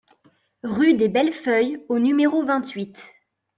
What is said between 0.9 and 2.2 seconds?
des Belles Feuilles au